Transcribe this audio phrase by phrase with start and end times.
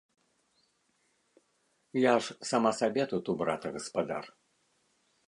[2.11, 4.25] Я ж сама сабе тут у брата гаспадар.